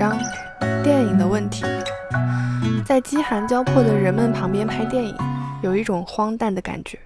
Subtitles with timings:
[0.00, 0.18] 章：
[0.82, 1.62] 电影的问题。
[2.86, 5.14] 在饥寒交迫的人们旁边拍电影，
[5.62, 6.98] 有一种荒诞的感觉。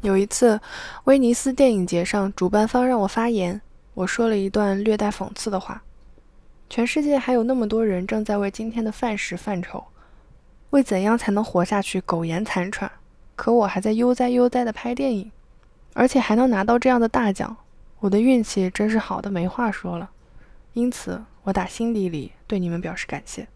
[0.00, 0.58] 有一次，
[1.04, 3.60] 威尼斯电影节上，主办方让我发言，
[3.92, 5.82] 我说了一段略带讽刺的话
[6.70, 9.84] ：“全世界还有那么多人正在为今天的饭食犯愁，
[10.70, 12.90] 为怎样才能活下去苟延残喘，
[13.36, 15.30] 可我还在悠哉悠哉地拍电影，
[15.92, 17.54] 而且还能拿到这样的大奖。”
[18.00, 20.10] 我的运气真是好的没话说了，
[20.74, 23.48] 因此我打心底里对你们表示感谢。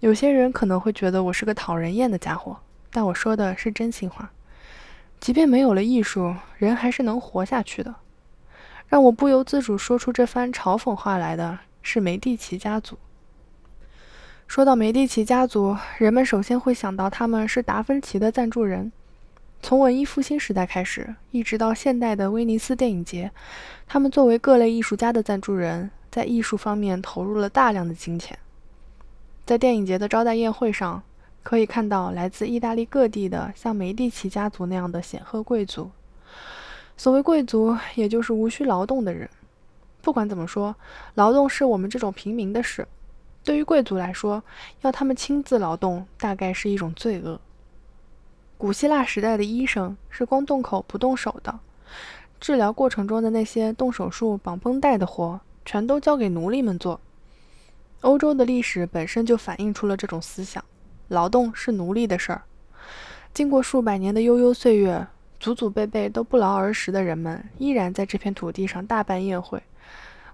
[0.00, 2.56] 有些人可能会觉得我是个讨人厌的家伙，
[2.90, 4.30] 但我说的是真心话。
[5.20, 7.94] 即便没有了艺术，人还是能活下去的。
[8.88, 12.98] 让我不由自主说出这番嘲讽话来的是梅蒂奇家族。
[14.46, 18.92] 说到梅蒂奇家族，人们首先会想到他们是达芬奇的赞助人。
[19.62, 23.30] 从文艺复兴时代开始，一直到现代的威尼斯电影节，
[23.86, 28.38] 他们作为各类艺术家的赞助人，在艺术方面投入了大量的金钱。
[29.46, 31.02] 在电影节的招待宴会上，
[31.42, 35.90] 可以看到来自意大利各地的像梅蒂奇家族那样的显赫贵族。
[36.98, 39.28] 所谓贵族，也就是无需劳动的人。
[40.02, 40.76] 不管怎么说，
[41.14, 42.86] 劳动是我们这种平民的事。
[43.42, 44.42] 对于贵族来说，
[44.82, 47.40] 要他们亲自劳动，大概是一种罪恶。
[48.58, 51.58] 古希腊时代的医生是光动口不动手的，
[52.38, 57.00] 治疗过程中的那些动手术、绑绷带的活，全都交给奴隶们做。
[58.00, 60.64] 欧洲的历史本身就反映出了这种思想：
[61.08, 62.42] 劳动是奴隶的事儿。
[63.32, 65.06] 经过数百年的悠悠岁月，
[65.38, 69.62] 祖祖辈辈都不劳而食的人们，依然在这片土地上大办宴会。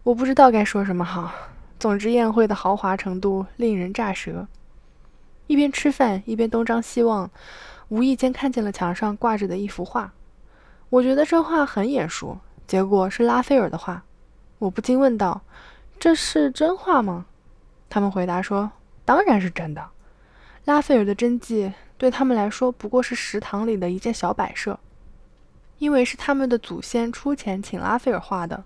[0.02, 1.32] 我不知道该说什么好，
[1.78, 4.48] 总之宴会的豪华程度令人咋舌。
[5.46, 7.30] 一边吃饭，一边东张西望。
[7.88, 10.12] 无意间看见了墙上挂着的一幅画，
[10.90, 14.04] 我觉得这画很眼熟，结果是拉斐尔的画。
[14.58, 15.42] 我不禁问道
[15.98, 17.26] ：“这是真画吗？”
[17.88, 18.70] 他们回答说
[19.04, 19.88] ：“当然是真的。”
[20.64, 24.78] 拉斐尔的真迹对他们来说不过是食堂里的一件小摆设，
[25.78, 28.64] 因为是他们的祖先出钱请拉斐尔画的，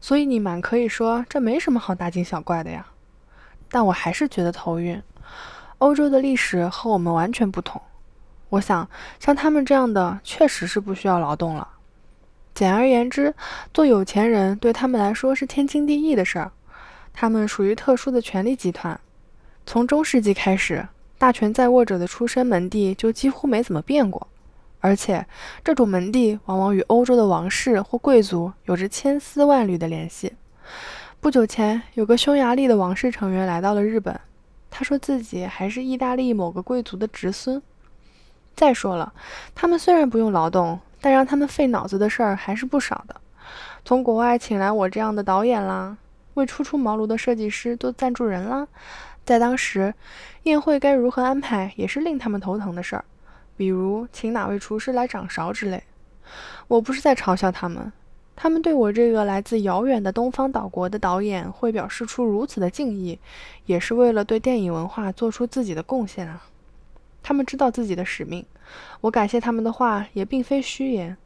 [0.00, 2.86] 所以你满可以说这没什么好大惊小怪的呀。
[3.68, 5.02] 但我还是觉得头晕。
[5.78, 7.80] 欧洲的历史和我们完全不同。
[8.50, 8.88] 我想，
[9.18, 11.66] 像他们这样的，确实是不需要劳动了。
[12.60, 13.34] 简而言之，
[13.72, 16.52] 做有钱人对他们来说是天经地义的事儿。
[17.10, 19.00] 他们属于特殊的权力集团。
[19.64, 24.28] 从中世纪开始，大权在握者的出身门第就几乎没怎么变过，
[24.80, 25.24] 而且
[25.64, 30.34] 这种门第往往与欧洲的王室或贵族有着千丝万缕的联系。
[31.18, 34.20] 不久前，有个匈牙利的王室成员来到了日本，
[34.68, 37.62] 他说自己还是意大利某个贵族的侄孙。
[38.54, 39.14] 再说了，
[39.54, 43.16] 他们虽然不用劳动，但让他们费脑子的事儿还是不少的。
[43.84, 45.96] 从国外请来我这样的导演啦，
[46.34, 48.68] 为初出茅庐的设计师做赞助人啦，
[49.24, 49.94] 在当时，
[50.42, 53.04] 宴会该如何安排也是令他们头疼的事儿，
[53.56, 55.82] 比如请哪位厨师来掌勺之类。
[56.68, 57.92] 我不是在嘲笑他们，
[58.36, 63.18] 他们对我这个来自遥远的东方岛国的导演会表示出如此的敬意，
[63.66, 66.42] 也是为了对电影文化做出自己的贡献啊。
[67.22, 68.44] 他们知道自己的使命，
[69.02, 71.16] 我感谢他们的话也并非虚言。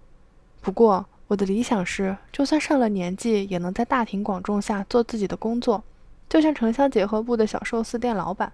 [0.60, 5.82] 不过，我的理想是，就算上了年纪，也能在大庭广众下做自己的工作，
[6.28, 8.52] 就像城乡结合部的小寿司店老板。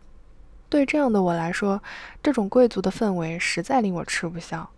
[0.69, 1.83] 对这样的我来说，
[2.23, 4.69] 这种贵族的氛围实在令我吃不消。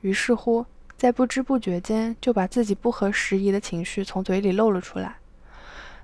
[0.00, 0.64] 于是乎，
[0.96, 5.16] 在不知不觉间，就把自己不合时宜的情绪从嘴里露了出来。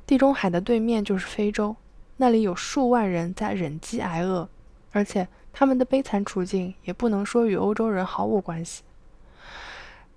[0.07, 1.75] 地中海的对面就是非洲，
[2.19, 4.49] 那里有数万人在忍饥挨饿，
[4.93, 5.27] 而且。
[5.53, 8.83] 他们的悲惨处境也不能说与欧洲人毫无关系。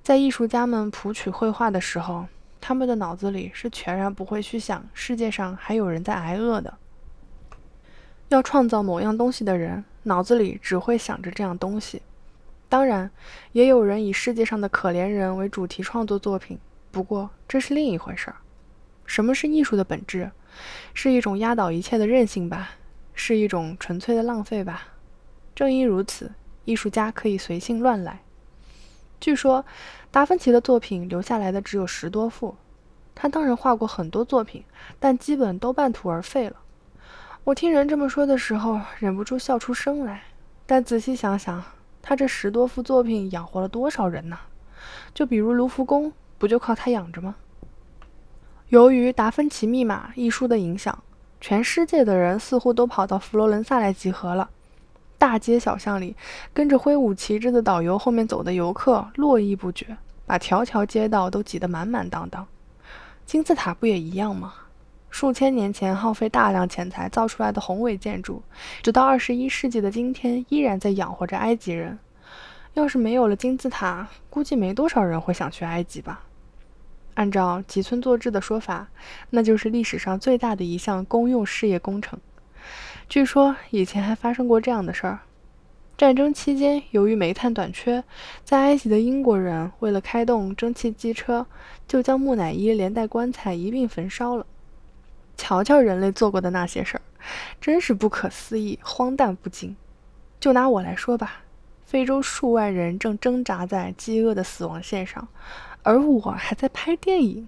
[0.01, 2.27] 在艺术家们谱曲绘画的时候，
[2.61, 6.77] 他们的脑子里是全然不会去想世界上还有人在挨饿的。
[8.29, 12.01] 要创造某样东西的人，脑子里只会想着这样东西。
[12.67, 13.11] 当然，
[13.51, 16.57] 也有人以世界上的可怜人为主题创作作品，
[16.91, 18.37] 不过这是另一回事儿。
[19.05, 20.31] 什么是艺术的本质？
[20.93, 22.71] 是一种压倒一切的任性吧？
[23.13, 24.87] 是一种纯粹的浪费吧？
[25.55, 26.33] 正因如此，
[26.65, 28.19] 艺术家可以随性乱来。
[29.21, 29.65] 据说，
[30.11, 32.55] 达芬奇的作品留下来的只有十多幅。
[33.15, 34.65] 他当然画过很多作品，
[34.99, 36.57] 但基本都半途而废了。
[37.45, 40.23] 我听人这么说的时候，忍不住笑出声来。
[40.65, 41.63] 但仔细想想，
[42.01, 44.37] 他这十多幅作品养活了多少人呢？
[45.13, 47.35] 就比如卢浮宫，不就靠他养着吗？
[48.67, 51.03] 由于《达芬奇密码》一书的影响，
[51.39, 54.49] 全世界的人似乎都跑到佛罗伦萨来集合了。
[55.25, 56.15] 大街小巷里，
[56.53, 62.45] 跟着挥舞旗帜的导游后面走的游客络绎不绝，把条条街道都挤得满满当当。
[63.25, 64.53] 金字塔不也一样吗？
[65.09, 68.43] 数千年前耗费大量钱财造出来的宏伟建筑，
[68.83, 71.97] 直到二十一世纪的今天依然在养活着埃及人。
[72.75, 76.21] 要是没有了金字塔，估计没多少人会想去埃及吧。
[77.15, 78.89] 按照吉村作志的说法，
[79.31, 82.19] 那就是历史上最大的一项公用事业工程。
[83.07, 85.19] 据说以前还发生过这样的事儿：
[85.97, 88.03] 战争期间，由于煤炭短缺，
[88.43, 91.45] 在埃及的英国人为了开动蒸汽机车，
[91.87, 94.45] 就将木乃伊连带棺材一并焚烧了。
[95.37, 97.01] 瞧瞧人类做过的那些事儿，
[97.61, 99.75] 真是不可思议、荒诞不经。
[100.39, 101.43] 就拿我来说吧，
[101.85, 105.27] 非洲数万人正挣扎在饥饿的死亡线上，
[105.83, 107.47] 而我还在拍电影。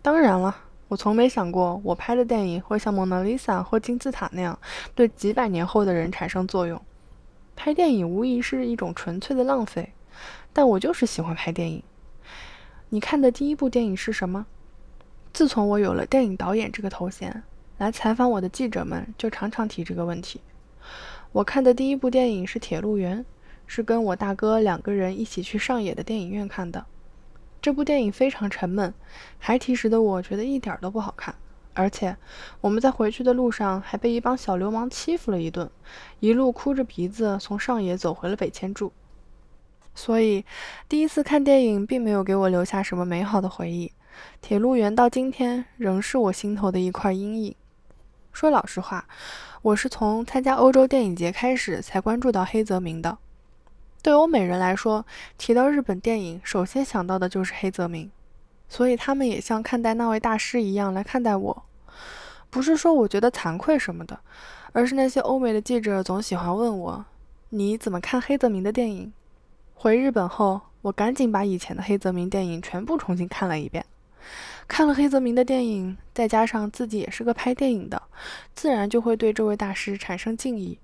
[0.00, 0.56] 当然了。
[0.88, 4.58] 我从没想过，我拍的电影会像《蒙娜丽莎》或金字塔那样，
[4.94, 6.80] 对几百年后的人产生作用。
[7.54, 9.92] 拍电影无疑是一种纯粹的浪费，
[10.52, 11.82] 但我就是喜欢拍电影。
[12.88, 14.46] 你看的第一部电影是什么？
[15.32, 17.42] 自从我有了电影导演这个头衔，
[17.76, 20.40] 来采访我的记者们就常常提这个问题。
[21.32, 23.20] 我看的第一部电影是《铁路员》，
[23.66, 26.86] 是跟我大哥两个人一起去上野的电影院看的。
[27.68, 28.94] 这部电影非常沉闷，
[29.38, 31.34] 孩提时的我觉得一点都不好看，
[31.74, 32.16] 而且
[32.62, 35.70] 我们在回去的路上还被一帮小流氓欺负了一顿，
[36.20, 38.90] 一路哭着鼻子从上野走回了北千住。
[39.94, 40.46] 所以
[40.88, 43.88] 第一次看电影并没有给我留下什么美好的回忆，
[44.40, 47.54] 《铁路员》到今天仍是我心头的一块阴影。
[48.32, 49.06] 说老实话，
[49.60, 53.18] 我是从参加欧洲电影节开始才关注到黑泽明的。
[54.02, 55.04] 对欧美人来说，
[55.36, 58.10] 提到日本电影，首先想到的就是黑泽明，
[58.68, 61.64] 所以他们也像看待那位大师一样来看待我。
[62.50, 64.18] 不是说我觉得惭愧什么的，
[64.72, 67.04] 而是那些欧美的记者总喜欢问我
[67.50, 69.12] ：“你怎么看黑泽明的电影？”
[69.74, 73.84] 回日本后，我赶紧把以前的黑泽明电影全部重新看了一遍。
[74.66, 78.00] 看了黑泽明的电影，再加上自己也是个拍电影的，
[78.54, 80.78] 自然就会对这位大师产生敬意。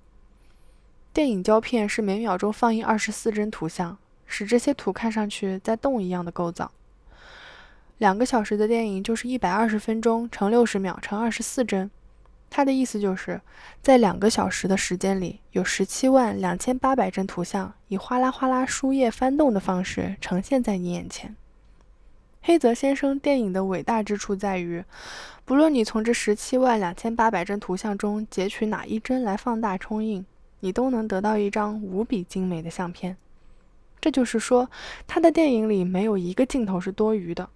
[1.14, 3.96] 电影胶片是每秒钟放映二十四帧图像，
[4.26, 6.72] 使这些图看上去在动一样的构造。
[7.98, 11.88] 两个小时的电影就是一百二十分钟乘六十秒乘二十四帧，
[12.50, 13.40] 它的意思就是
[13.80, 21.36] 在两个小时的时间里，有十七万两千八百帧图像以哗啦哗啦书页翻动的方式呈现在你眼前。
[22.42, 24.84] 黑泽先生电影的伟大之处在于，
[25.44, 30.26] 不论你从这十七万两千八百帧图像中截取哪一帧来放大冲印。
[30.64, 33.18] 你都能得到一张无比精美的相片，
[34.00, 34.70] 这就是说，
[35.06, 37.50] 他的电影里没有一个镜头是多余的。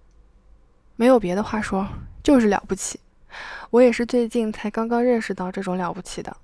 [0.95, 1.87] 没有别的话说，
[2.21, 2.99] 就是了不起。
[3.71, 6.37] 我也是最近才刚刚认识到这种了不起的。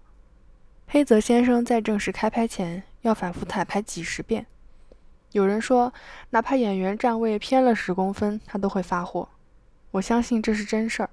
[0.88, 4.48] 黑泽先生在正式开拍前要反复彩排几十遍，
[5.34, 5.94] 有人说，
[6.32, 9.30] 哪怕演员站位偏了十公分，他都会发火。
[9.92, 11.12] 我相信这是真事儿。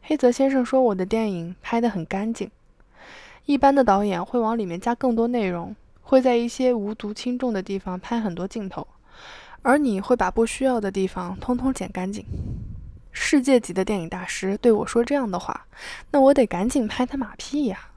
[0.00, 2.50] 黑泽先生说，我的电影拍得很干净。
[3.48, 8.86] 一般的导演会往里面加更多内容，会在一些无足轻重的地方拍很多镜头，
[9.62, 12.22] 而你会把不需要的地方通通剪干净。
[13.10, 15.66] 世界级的电影大师对我说这样的话，
[16.10, 17.88] 那我得赶紧拍他马屁呀！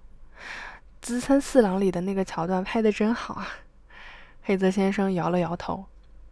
[1.02, 3.46] 资深四郎里的那个桥段拍得真好啊！
[4.44, 5.84] 黑泽先生摇了摇头，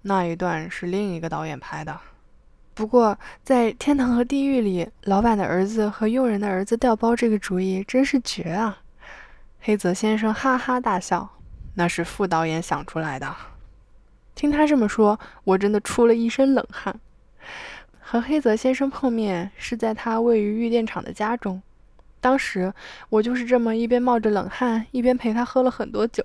[0.04, 2.00] 那一段是另一个导演拍的。
[2.74, 8.82] 不过在天堂和地狱里，老板的儿子和佣人的儿子调包这个主意真是绝啊！
[9.62, 11.30] 黑泽先生哈哈大笑，
[11.76, 13.36] 那是副导演想出来的。
[14.34, 16.98] 听他这么说，我真的出了一身冷汗。
[18.00, 21.62] 和黑泽先生碰面是在他位于玉电厂的家中，
[22.22, 22.74] 当时
[23.10, 26.24] 我就是这么一边冒着冷汗，一边陪他喝了很多酒。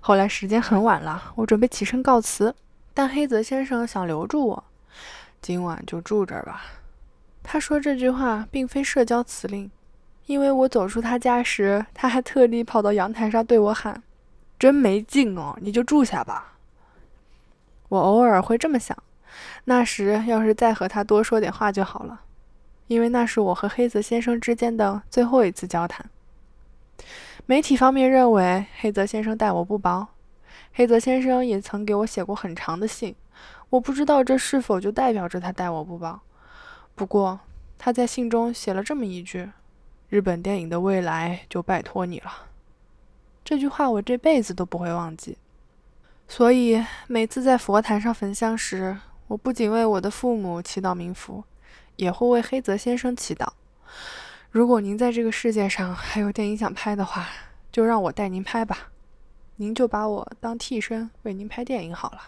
[0.00, 2.54] 后来时间很晚了，我准备起身告辞，
[2.92, 4.64] 但黑泽先生想留住我，
[5.40, 6.64] 今晚就住这儿吧。
[7.42, 9.70] 他说这句话并非社交辞令。
[10.28, 14.02] 因为我走出他家时，他还特地跑到阳台上对我喊
[14.60, 16.58] ：“真没劲哦，你就住下吧。”
[17.88, 18.94] 我偶尔会这么想，
[19.64, 22.20] 那时要是再和他多说点话就好了，
[22.88, 26.04] 因为那是我和黑泽先生之间的最后一次交谈。
[27.46, 30.08] 媒体方面认为黑泽先生待我不薄，
[30.74, 33.14] 黑泽先生也曾给我写过很长的信，
[33.70, 36.20] 我不知道这是否就代表着他待我不薄。
[36.94, 37.40] 不过
[37.78, 39.48] 他在信中写了这么一句。
[40.08, 42.32] 日本电影的未来就拜托你了，
[43.44, 45.36] 这句话我这辈子都不会忘记。
[46.26, 48.96] 所以每次在佛坛上焚香时，
[49.26, 51.44] 我不仅为我的父母祈祷冥福，
[51.96, 53.48] 也会为黑泽先生祈祷。
[54.50, 57.28] 如果您在这个世界上还有电影想拍的话，
[57.70, 58.88] 就让我带您拍吧，
[59.56, 62.22] 您就把我当替身为您拍电影好了。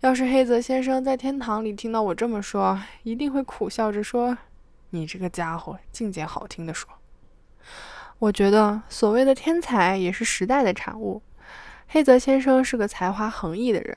[0.00, 4.36] 要是黑泽先生在天堂里听到我这么说，一定会苦笑着说
[4.94, 6.88] ：“你这个家伙，净捡好听的说。”
[8.20, 11.20] 我觉得所谓的天才也是时代的产物。
[11.88, 13.96] 黑泽先生是个才华横溢的人，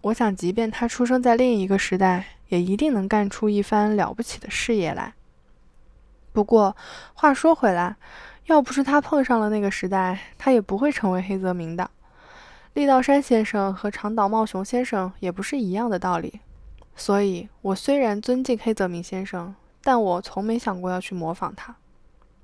[0.00, 5.12] 我想，即便他出生在另一个时代，也一定能干出一番了不起的事业来。
[6.32, 6.76] 不过
[7.14, 7.96] 话说回来，
[8.46, 11.90] 要不是他碰上了那个时代，他也不会成为黑泽明的。
[12.74, 16.40] 立道山先生和长岛茂雄先生也不是一样的道理。
[16.94, 21.76] 所以，我虽然尊敬黑泽明先生，但我从没想过要去模仿他。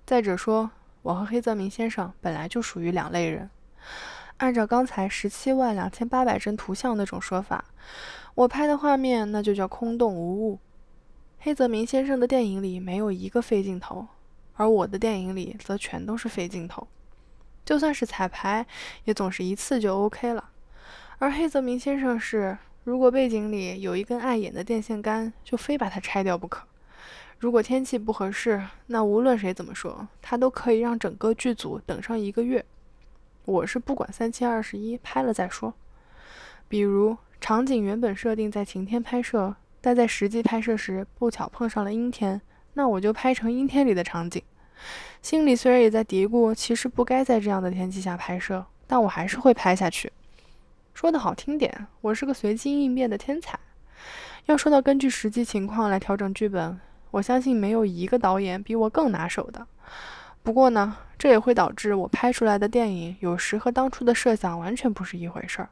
[0.07, 0.71] 再者说，
[1.03, 3.51] 我和黑泽明先生本来就属于两类人。
[4.39, 7.65] 按照刚才十七万两千八百帧图像那种说法，
[8.35, 10.59] 我拍的画面那就叫空洞无物。
[11.39, 14.07] 黑泽明先生的电影里没有一个废镜头，
[14.55, 16.87] 而我的电影里则全都是废镜头。
[17.65, 18.67] 就算是彩排，
[19.05, 20.51] 也总是一次就 OK 了。
[21.19, 26.67] 而黑泽明先生是，如果背景里有一根碍眼的电线杆，就非把它拆掉不可。
[27.45, 32.65] 如果天气不合适，那无论谁怎么说，他都可以让整个剧组等上一个月。
[33.45, 35.75] 我是不管三七二十一，拍了再说。
[36.69, 42.41] 比如场景原本设定在晴天拍摄，但在实际拍摄时不巧碰上了阴天，
[42.73, 44.43] 那我就拍成阴天里的场景。
[45.21, 50.11] 心里虽然也在嘀咕，其实不该在这样的天气下拍摄，但我还是会拍下去。
[50.95, 53.59] 说的好听点，我是个随机应变的天才。
[54.47, 56.81] 要说到根据实际情况来调整剧本，
[57.15, 59.65] 我相信没有一个导演比我更拿手的。
[60.43, 65.69] 不过呢，这也会导致我拍出来的电影有时和当初的设想完全不是一回事儿，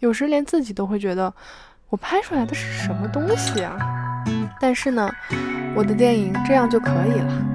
[0.00, 1.32] 有时连自己都会觉得
[1.88, 3.78] 我拍出来的是什么东西啊！
[4.60, 5.08] 但是呢，
[5.76, 7.49] 我的电影这样就可以了。